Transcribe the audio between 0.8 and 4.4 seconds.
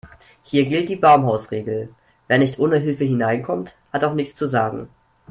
die Baumhausregel: Wer nicht ohne Hilfe hineinkommt, hat auch nichts